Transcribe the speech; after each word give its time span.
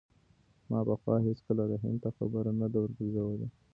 ما 0.69 0.79
پخوا 0.89 1.15
هېڅکله 1.27 1.63
رحیم 1.71 1.95
ته 2.03 2.09
خبره 2.17 2.51
نه 2.59 2.67
ده 2.71 2.77
ورګرځولې. 2.81 3.47